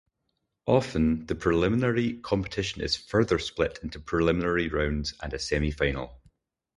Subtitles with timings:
[0.65, 6.19] Often, the preliminary competition is further split into preliminary rounds and a semi-final.